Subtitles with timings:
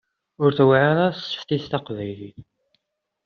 [0.43, 2.39] Ur tewɛir ara tseftit taqbaylit.